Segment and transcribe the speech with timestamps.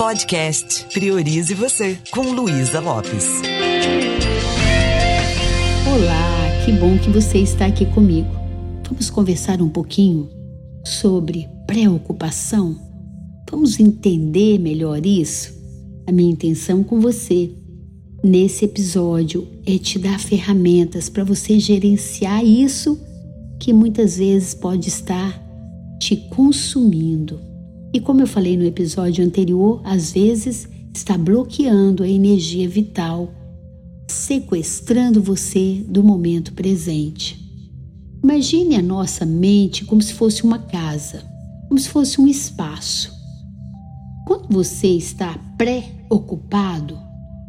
[0.00, 3.42] Podcast Priorize Você, com Luísa Lopes.
[5.86, 8.30] Olá, que bom que você está aqui comigo.
[8.88, 10.26] Vamos conversar um pouquinho
[10.86, 12.80] sobre preocupação?
[13.50, 15.52] Vamos entender melhor isso?
[16.06, 17.50] A minha intenção com você
[18.24, 22.98] nesse episódio é te dar ferramentas para você gerenciar isso
[23.60, 25.38] que muitas vezes pode estar
[26.00, 27.49] te consumindo.
[27.92, 33.32] E como eu falei no episódio anterior, às vezes está bloqueando a energia vital,
[34.08, 37.38] sequestrando você do momento presente.
[38.22, 41.24] Imagine a nossa mente como se fosse uma casa,
[41.68, 43.12] como se fosse um espaço.
[44.26, 46.98] Quando você está pré-ocupado,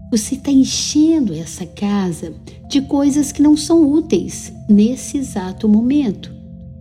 [0.10, 2.34] você está enchendo essa casa
[2.70, 6.32] de coisas que não são úteis nesse exato momento.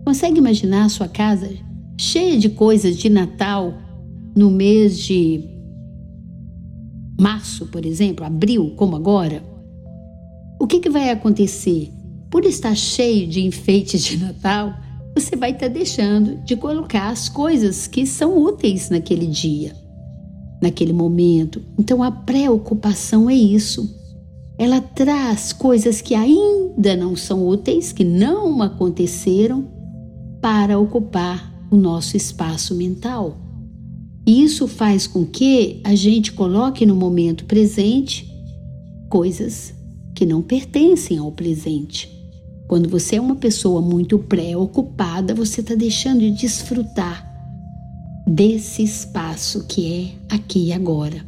[0.03, 1.49] Consegue imaginar a sua casa
[2.01, 3.75] cheia de coisas de Natal
[4.35, 5.47] no mês de
[7.19, 9.43] março, por exemplo, abril, como agora,
[10.59, 11.91] o que, que vai acontecer?
[12.31, 14.73] Por estar cheio de enfeites de Natal,
[15.15, 19.75] você vai estar deixando de colocar as coisas que são úteis naquele dia,
[20.59, 21.61] naquele momento.
[21.77, 23.95] Então a preocupação é isso.
[24.57, 29.69] Ela traz coisas que ainda não são úteis, que não aconteceram,
[30.41, 33.37] para ocupar o nosso espaço mental.
[34.27, 38.29] E isso faz com que a gente coloque no momento presente
[39.09, 39.73] coisas
[40.13, 42.09] que não pertencem ao presente.
[42.67, 47.29] Quando você é uma pessoa muito preocupada, você está deixando de desfrutar
[48.27, 51.25] desse espaço que é aqui e agora.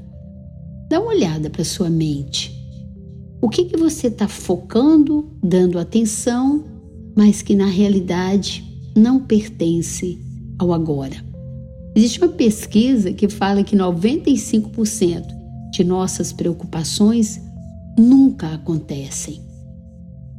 [0.90, 2.54] Dá uma olhada para sua mente.
[3.42, 6.64] O que, que você está focando, dando atenção,
[7.16, 8.64] mas que na realidade
[8.96, 10.20] não pertence
[10.58, 11.16] ao agora.
[11.96, 15.26] Existe uma pesquisa que fala que 95%
[15.72, 17.40] de nossas preocupações
[17.98, 19.42] nunca acontecem.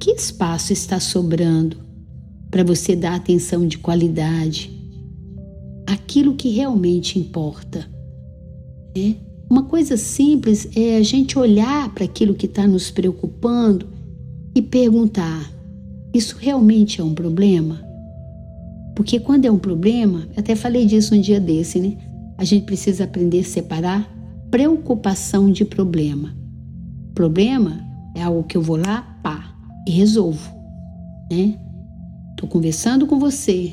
[0.00, 1.76] Que espaço está sobrando
[2.50, 4.70] para você dar atenção de qualidade
[5.86, 7.86] aquilo que realmente importa?
[8.96, 9.14] É?
[9.50, 13.86] Uma coisa simples é a gente olhar para aquilo que está nos preocupando
[14.54, 15.52] e perguntar:
[16.12, 17.80] isso realmente é um problema?
[18.94, 21.96] Porque quando é um problema, até falei disso um dia desse, né?
[22.38, 24.08] A gente precisa aprender a separar
[24.50, 26.34] preocupação de problema.
[27.14, 27.80] Problema
[28.14, 29.52] é algo que eu vou lá, pá,
[29.86, 30.52] e resolvo,
[31.30, 31.58] né?
[32.36, 33.72] Tô conversando com você,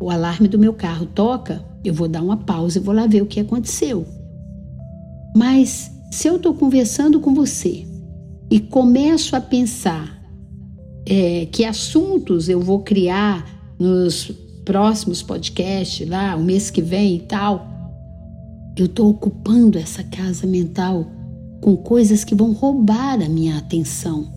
[0.00, 3.22] o alarme do meu carro toca, eu vou dar uma pausa e vou lá ver
[3.22, 4.06] o que aconteceu.
[5.36, 7.86] Mas se eu estou conversando com você
[8.50, 10.18] e começo a pensar
[11.06, 13.46] é, que assuntos eu vou criar
[13.78, 14.32] nos
[14.68, 17.66] próximos podcasts, lá, o mês que vem e tal,
[18.76, 21.10] eu estou ocupando essa casa mental
[21.62, 24.30] com coisas que vão roubar a minha atenção.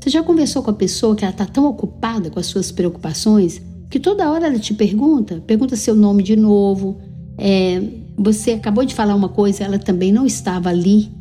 [0.00, 3.60] Você já conversou com a pessoa que ela está tão ocupada com as suas preocupações
[3.90, 6.98] que toda hora ela te pergunta, pergunta seu nome de novo,
[7.36, 7.82] é,
[8.16, 11.12] você acabou de falar uma coisa, ela também não estava ali.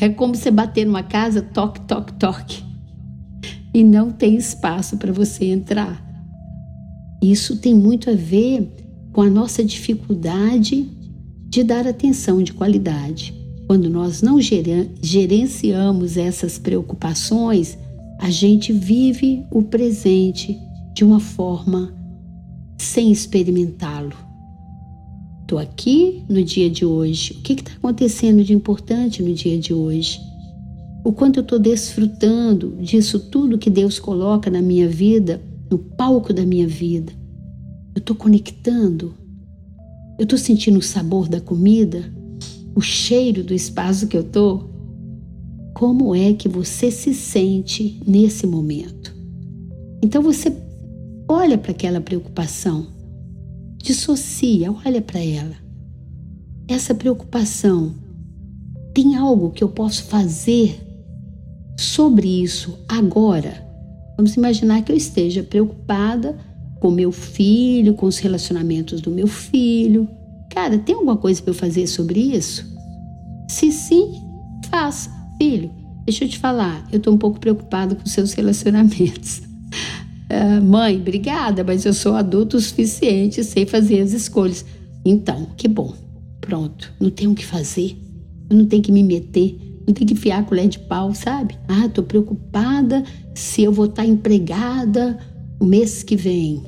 [0.00, 2.64] É como você bater numa casa, toque, toque, toque,
[3.72, 6.05] e não tem espaço para você entrar.
[7.22, 8.70] Isso tem muito a ver
[9.12, 10.88] com a nossa dificuldade
[11.48, 13.34] de dar atenção de qualidade.
[13.66, 17.78] Quando nós não gerenciamos essas preocupações,
[18.20, 20.56] a gente vive o presente
[20.94, 21.94] de uma forma
[22.78, 24.14] sem experimentá-lo.
[25.42, 27.34] Estou aqui no dia de hoje.
[27.38, 30.20] O que está acontecendo de importante no dia de hoje?
[31.04, 35.40] O quanto eu estou desfrutando disso tudo que Deus coloca na minha vida
[35.70, 37.12] no palco da minha vida.
[37.94, 39.14] Eu estou conectando.
[40.18, 42.10] Eu estou sentindo o sabor da comida,
[42.74, 44.70] o cheiro do espaço que eu estou.
[45.74, 49.14] Como é que você se sente nesse momento?
[50.02, 50.56] Então você
[51.28, 52.86] olha para aquela preocupação,
[53.82, 55.54] dissocia, olha para ela.
[56.68, 57.94] Essa preocupação
[58.94, 60.80] tem algo que eu posso fazer
[61.78, 63.65] sobre isso agora?
[64.16, 66.36] Vamos imaginar que eu esteja preocupada
[66.80, 70.08] com meu filho, com os relacionamentos do meu filho.
[70.50, 72.64] Cara, tem alguma coisa para eu fazer sobre isso?
[73.48, 74.22] Se sim,
[74.70, 75.10] faça.
[75.38, 75.70] Filho,
[76.04, 79.42] deixa eu te falar, eu estou um pouco preocupada com seus relacionamentos.
[80.30, 84.64] Uh, mãe, obrigada, mas eu sou adulto o suficiente, sei fazer as escolhas.
[85.04, 85.94] Então, que bom.
[86.40, 87.98] Pronto, não tenho o que fazer,
[88.48, 91.56] eu não tenho que me meter não tem que enfiar a colher de pau, sabe?
[91.68, 93.04] Ah, tô preocupada
[93.34, 95.18] se eu vou estar empregada
[95.60, 96.62] o mês que vem.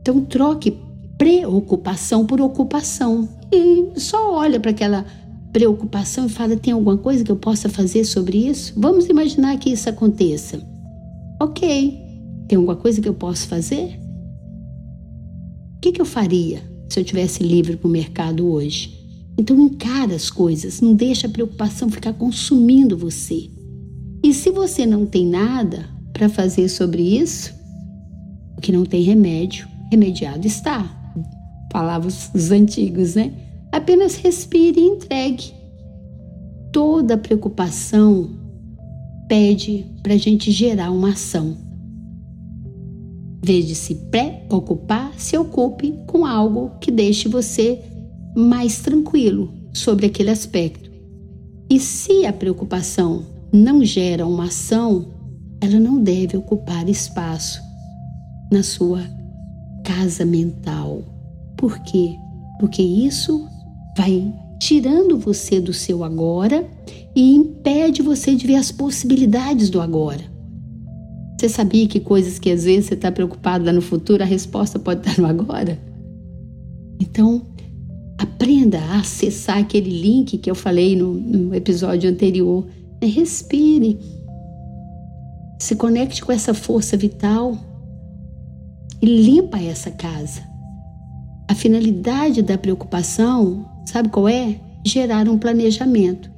[0.00, 0.76] Então troque
[1.16, 3.28] preocupação por ocupação.
[3.52, 5.04] e só olha para aquela
[5.52, 8.74] preocupação e fala: tem alguma coisa que eu possa fazer sobre isso?
[8.76, 10.60] Vamos imaginar que isso aconteça.
[11.40, 11.98] Ok,
[12.46, 13.98] tem alguma coisa que eu posso fazer?
[15.76, 18.99] O que, que eu faria se eu tivesse livre para o mercado hoje?
[19.40, 23.48] Então encara as coisas, não deixa a preocupação ficar consumindo você.
[24.22, 27.54] E se você não tem nada para fazer sobre isso,
[28.54, 30.84] o que não tem remédio, remediado está.
[31.72, 33.32] Falavam os antigos, né?
[33.72, 35.54] Apenas respire e entregue.
[36.70, 38.28] Toda preocupação
[39.26, 41.56] pede para a gente gerar uma ação.
[43.42, 47.89] Em vez de se preocupar, se ocupe com algo que deixe você
[48.36, 50.90] mais tranquilo sobre aquele aspecto.
[51.68, 55.08] E se a preocupação não gera uma ação,
[55.60, 57.60] ela não deve ocupar espaço
[58.50, 59.02] na sua
[59.84, 61.02] casa mental.
[61.56, 62.16] Por quê?
[62.58, 63.46] Porque isso
[63.96, 66.68] vai tirando você do seu agora
[67.14, 70.22] e impede você de ver as possibilidades do agora.
[71.38, 74.78] Você sabia que coisas que às vezes você está preocupado lá no futuro, a resposta
[74.78, 75.78] pode estar no agora?
[77.00, 77.46] Então,
[78.40, 82.66] aprenda a acessar aquele link que eu falei no, no episódio anterior.
[83.02, 83.06] Né?
[83.06, 83.98] Respire.
[85.58, 87.54] Se conecte com essa força vital
[89.02, 90.40] e limpa essa casa.
[91.46, 94.58] A finalidade da preocupação, sabe qual é?
[94.86, 96.30] Gerar um planejamento.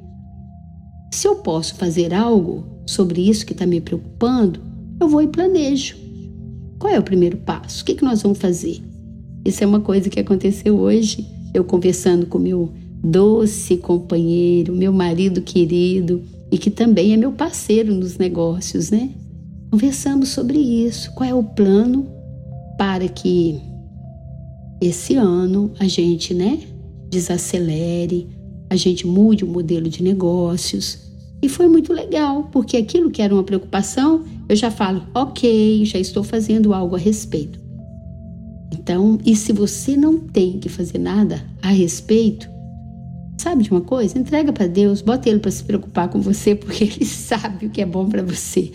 [1.13, 4.61] Se eu posso fazer algo sobre isso que está me preocupando,
[5.01, 5.97] eu vou e planejo.
[6.81, 7.83] Qual é o primeiro passo?
[7.83, 8.83] O que, que nós vamos fazer?
[9.45, 12.73] Isso é uma coisa que aconteceu hoje, eu conversando com meu
[13.03, 19.11] doce companheiro, meu marido querido e que também é meu parceiro nos negócios, né?
[19.71, 21.13] Conversamos sobre isso.
[21.15, 22.07] Qual é o plano
[22.79, 23.61] para que
[24.81, 26.59] esse ano a gente, né,
[27.09, 28.29] desacelere,
[28.69, 30.99] a gente mude o modelo de negócios.
[31.41, 35.99] E foi muito legal, porque aquilo que era uma preocupação, eu já falo, ok, já
[35.99, 37.62] estou fazendo algo a respeito.
[38.73, 42.49] Então, e se você não tem que fazer nada a respeito,
[43.37, 44.19] sabe de uma coisa?
[44.19, 47.83] Entrega para Deus, bota ele para se preocupar com você, porque ele sabe o que
[47.83, 48.73] é bom para você.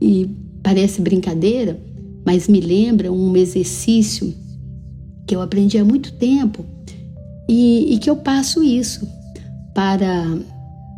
[0.00, 0.28] E
[0.62, 1.80] parece brincadeira,
[2.24, 4.34] mas me lembra um exercício
[5.26, 6.64] que eu aprendi há muito tempo
[7.48, 9.08] e, e que eu passo isso
[9.74, 10.38] para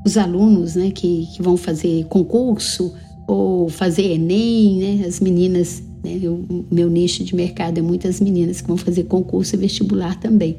[0.05, 2.93] os alunos né, que, que vão fazer concurso
[3.27, 8.61] ou fazer Enem, né, as meninas, né, o meu nicho de mercado é muitas meninas
[8.61, 10.57] que vão fazer concurso e vestibular também.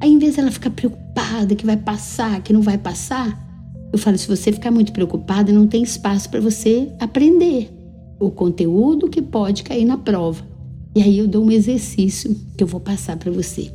[0.00, 3.46] Aí, em vez dela ficar preocupada que vai passar, que não vai passar,
[3.92, 7.70] eu falo: se você ficar muito preocupada, não tem espaço para você aprender
[8.18, 10.44] o conteúdo que pode cair na prova.
[10.94, 13.70] E aí eu dou um exercício que eu vou passar para você.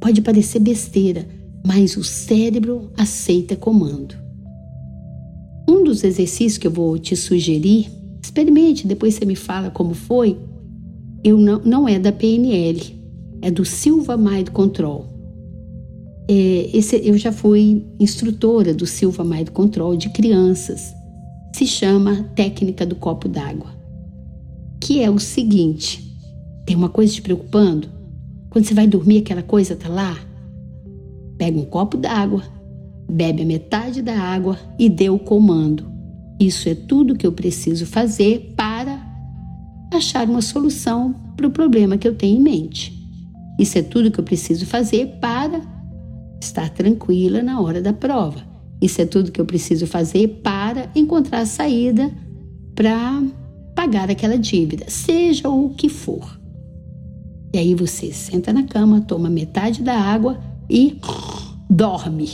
[0.00, 1.26] Pode parecer besteira,
[1.64, 4.14] mas o cérebro aceita comando.
[5.68, 7.88] Um dos exercícios que eu vou te sugerir,
[8.22, 10.38] experimente, depois você me fala como foi.
[11.24, 12.80] Eu não, não é da PNL,
[13.40, 15.06] é do Silva Mind Control.
[16.28, 20.94] É, esse, eu já fui instrutora do Silva Mind Control de crianças.
[21.52, 23.70] Se chama técnica do copo d'água,
[24.80, 26.16] que é o seguinte:
[26.64, 27.88] tem uma coisa te preocupando?
[28.48, 30.16] Quando você vai dormir, aquela coisa tá lá?
[31.36, 32.42] Pega um copo d'água,
[33.10, 35.91] bebe a metade da água e dê o comando.
[36.42, 39.00] Isso é tudo que eu preciso fazer para
[39.94, 42.92] achar uma solução para o problema que eu tenho em mente.
[43.60, 45.60] Isso é tudo que eu preciso fazer para
[46.40, 48.42] estar tranquila na hora da prova.
[48.80, 52.10] Isso é tudo que eu preciso fazer para encontrar a saída
[52.74, 53.22] para
[53.76, 56.40] pagar aquela dívida, seja o que for.
[57.54, 60.98] E aí você senta na cama, toma metade da água e
[61.70, 62.30] dorme.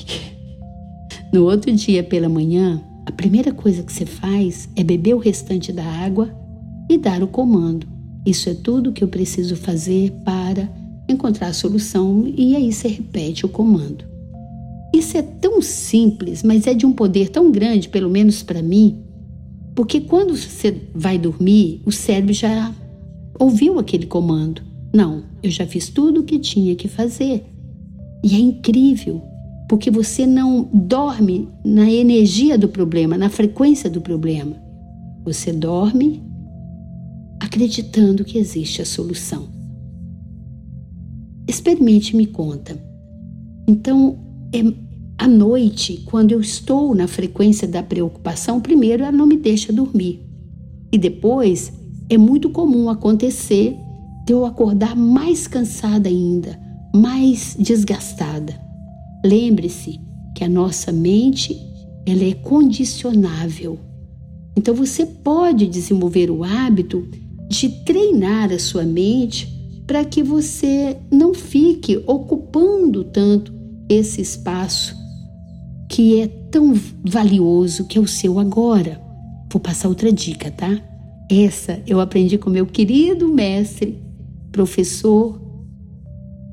[1.31, 5.73] No outro dia pela manhã, a primeira coisa que você faz é beber o restante
[5.73, 6.31] da água
[6.91, 7.87] e dar o comando.
[8.27, 10.69] Isso é tudo que eu preciso fazer para
[11.09, 14.05] encontrar a solução e aí você repete o comando.
[14.95, 19.03] Isso é tão simples, mas é de um poder tão grande, pelo menos para mim,
[19.75, 22.75] porque quando você vai dormir, o cérebro já
[23.39, 24.61] ouviu aquele comando.
[24.93, 27.43] Não, eu já fiz tudo o que tinha que fazer.
[28.23, 29.23] E é incrível,
[29.69, 34.57] porque você não dorme na energia do problema, na frequência do problema.
[35.25, 36.23] Você dorme
[37.39, 39.47] acreditando que existe a solução.
[41.47, 42.83] Experimente me conta.
[43.69, 44.19] Então,
[44.55, 44.61] é,
[45.19, 50.27] à noite, quando eu estou na frequência da preocupação, primeiro ela não me deixa dormir.
[50.91, 51.73] E depois,
[52.09, 53.77] é muito comum acontecer
[54.27, 56.59] de eu acordar mais cansada ainda,
[56.95, 58.68] mais desgastada.
[59.25, 59.99] Lembre-se
[60.35, 61.57] que a nossa mente
[62.07, 63.79] ela é condicionável.
[64.57, 67.07] Então você pode desenvolver o hábito
[67.49, 69.49] de treinar a sua mente
[69.87, 73.53] para que você não fique ocupando tanto
[73.89, 74.95] esse espaço
[75.89, 79.01] que é tão valioso que é o seu agora.
[79.51, 80.79] Vou passar outra dica, tá?
[81.31, 83.99] Essa eu aprendi com meu querido mestre,
[84.53, 85.48] professor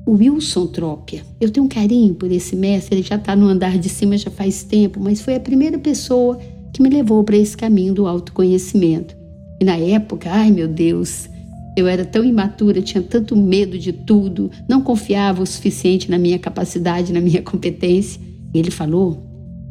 [0.06, 1.22] Wilson Trópia.
[1.40, 4.30] Eu tenho um carinho por esse mestre, ele já está no andar de cima já
[4.30, 6.38] faz tempo, mas foi a primeira pessoa
[6.72, 9.16] que me levou para esse caminho do autoconhecimento.
[9.60, 11.28] E na época, ai meu Deus,
[11.76, 16.38] eu era tão imatura, tinha tanto medo de tudo, não confiava o suficiente na minha
[16.38, 18.20] capacidade, na minha competência.
[18.54, 19.22] E ele falou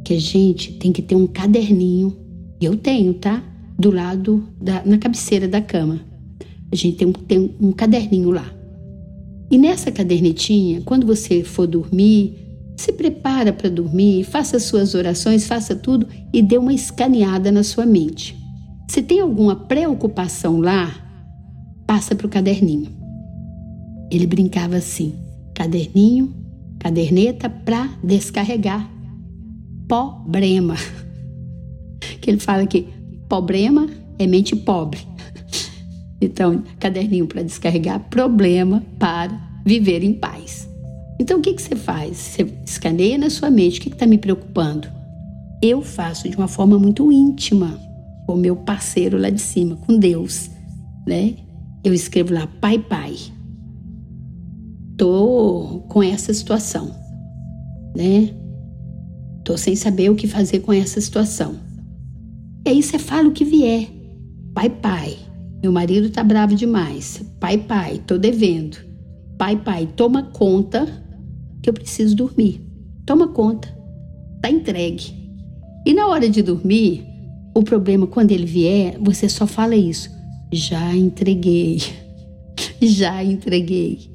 [0.04, 2.16] que a gente tem que ter um caderninho,
[2.62, 3.44] e eu tenho, tá?
[3.78, 6.00] Do lado, da, na cabeceira da cama.
[6.72, 8.55] A gente tem tem um caderninho lá.
[9.50, 12.46] E nessa cadernetinha, quando você for dormir,
[12.78, 17.86] se prepara para dormir, faça suas orações, faça tudo e dê uma escaneada na sua
[17.86, 18.36] mente.
[18.90, 20.94] Se tem alguma preocupação lá,
[21.88, 22.92] passa para o caderninho.
[24.12, 25.14] Ele brincava assim:
[25.54, 26.34] caderninho,
[26.80, 28.90] caderneta para descarregar.
[29.88, 30.76] Problema.
[32.22, 32.88] Que ele fala que
[33.30, 33.88] problema
[34.18, 35.00] é mente pobre.
[36.22, 40.70] Então, caderninho para descarregar, problema para viver em paz.
[41.20, 42.18] Então, o que, que você faz?
[42.18, 44.88] Você escaneia na sua mente: o que está me preocupando?
[45.62, 47.80] Eu faço de uma forma muito íntima
[48.26, 50.50] com o meu parceiro lá de cima, com Deus,
[51.08, 51.36] né?
[51.86, 53.16] eu escrevo lá pai pai.
[54.98, 56.90] Tô com essa situação,
[57.96, 58.34] né?
[59.44, 61.56] Tô sem saber o que fazer com essa situação.
[62.66, 63.88] E aí você fala o que vier.
[64.56, 65.16] Pai pai,
[65.66, 67.26] meu marido tá bravo demais.
[67.40, 68.78] Pai pai, tô devendo.
[69.36, 70.86] Pai pai, toma conta
[71.60, 72.62] que eu preciso dormir.
[73.04, 73.68] Toma conta.
[74.44, 75.12] Tá entregue.
[75.84, 77.04] E na hora de dormir,
[77.56, 80.08] o problema quando ele vier, você só fala isso.
[80.54, 81.82] Já entreguei.
[82.80, 84.12] Já entreguei.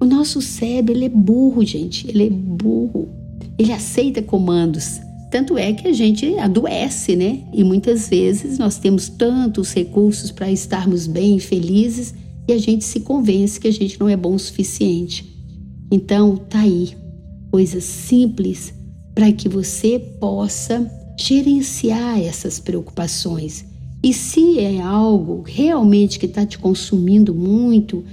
[0.00, 2.08] O nosso cérebro, ele é burro, gente.
[2.08, 3.08] Ele é burro.
[3.56, 5.00] Ele aceita comandos.
[5.34, 7.40] Tanto é que a gente adoece, né?
[7.52, 12.14] E muitas vezes nós temos tantos recursos para estarmos bem, felizes,
[12.46, 15.36] e a gente se convence que a gente não é bom o suficiente.
[15.90, 16.90] Então, tá aí
[17.50, 18.72] coisas simples
[19.12, 20.88] para que você possa
[21.18, 23.64] gerenciar essas preocupações
[24.04, 28.04] e se é algo realmente que está te consumindo muito,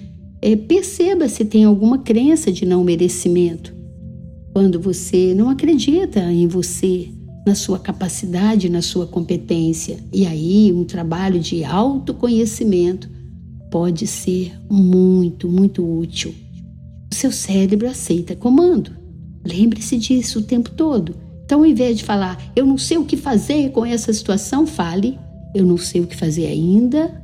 [0.42, 3.80] é, perceba se tem alguma crença de não merecimento.
[4.54, 7.10] Quando você não acredita em você,
[7.46, 9.98] na sua capacidade, na sua competência.
[10.12, 13.10] E aí, um trabalho de autoconhecimento
[13.72, 16.34] pode ser muito, muito útil.
[17.12, 18.92] O seu cérebro aceita comando.
[19.46, 21.16] Lembre-se disso o tempo todo.
[21.46, 25.18] Então, ao invés de falar, eu não sei o que fazer com essa situação, fale,
[25.54, 27.22] eu não sei o que fazer ainda,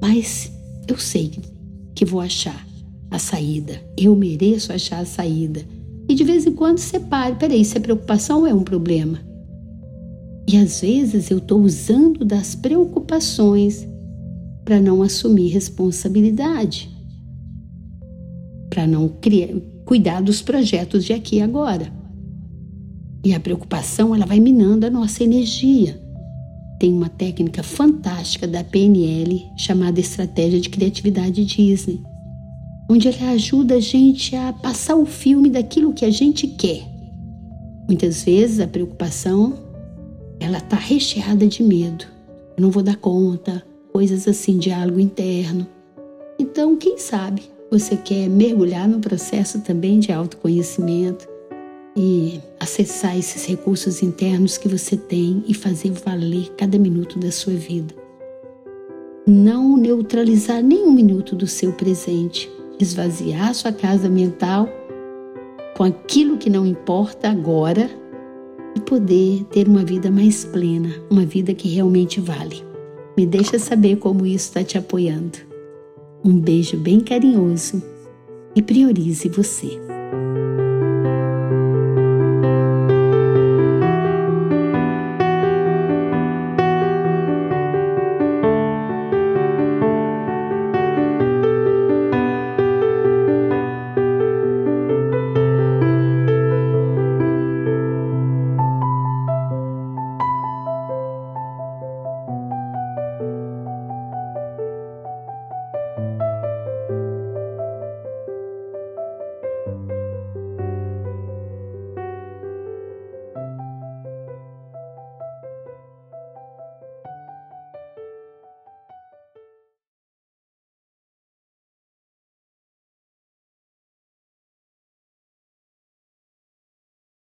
[0.00, 0.50] mas
[0.88, 1.30] eu sei
[1.94, 2.66] que vou achar
[3.10, 3.80] a saída.
[3.96, 5.64] Eu mereço achar a saída.
[6.10, 7.36] E de vez em quando separe.
[7.36, 9.20] Peraí, se a preocupação é um problema.
[10.48, 13.86] E às vezes eu estou usando das preocupações
[14.64, 16.90] para não assumir responsabilidade,
[18.68, 21.92] para não criar, cuidar dos projetos de aqui e agora.
[23.24, 26.10] E a preocupação ela vai minando a nossa energia
[26.80, 32.02] tem uma técnica fantástica da PNL chamada Estratégia de Criatividade Disney,
[32.90, 36.82] onde ela ajuda a gente a passar o filme daquilo que a gente quer.
[37.86, 39.54] Muitas vezes a preocupação
[40.40, 42.04] ela está recheada de medo.
[42.56, 45.66] Eu não vou dar conta, coisas assim, diálogo interno.
[46.36, 51.28] Então, quem sabe você quer mergulhar no processo também de autoconhecimento,
[51.96, 57.54] e acessar esses recursos internos que você tem e fazer valer cada minuto da sua
[57.54, 57.94] vida.
[59.26, 62.50] Não neutralizar nenhum minuto do seu presente,
[62.82, 64.68] esvaziar sua casa mental
[65.76, 67.90] com aquilo que não importa agora
[68.76, 72.64] e poder ter uma vida mais plena, uma vida que realmente vale.
[73.16, 75.38] Me deixa saber como isso está te apoiando.
[76.24, 77.82] Um beijo bem carinhoso
[78.54, 79.89] e priorize você.